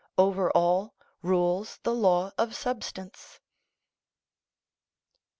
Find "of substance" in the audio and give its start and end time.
2.35-3.39